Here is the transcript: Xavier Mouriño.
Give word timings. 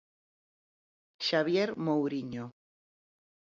Xavier 1.27 1.69
Mouriño. 1.85 2.45